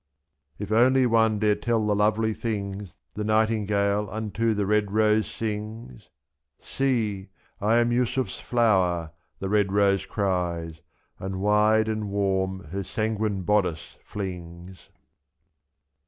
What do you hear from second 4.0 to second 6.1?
unto the red rose sings!